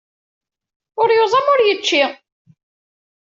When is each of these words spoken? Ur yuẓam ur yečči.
Ur 1.01 1.09
yuẓam 1.13 1.47
ur 1.53 1.59
yečči. 1.63 2.03